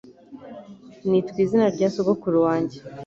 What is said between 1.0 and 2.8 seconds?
Nitwa izina rya sogokuru wanjye